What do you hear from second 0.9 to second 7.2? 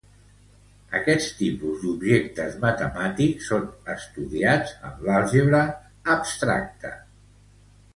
Aquests tipus d'objectes matemàtics són estudiats en àlgebra abstracta.